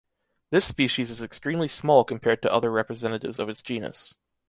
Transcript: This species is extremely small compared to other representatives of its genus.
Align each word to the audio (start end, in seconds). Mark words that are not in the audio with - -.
This 0.49 0.65
species 0.65 1.11
is 1.11 1.21
extremely 1.21 1.67
small 1.67 2.03
compared 2.03 2.41
to 2.41 2.51
other 2.51 2.71
representatives 2.71 3.37
of 3.37 3.49
its 3.49 3.61
genus. 3.61 4.15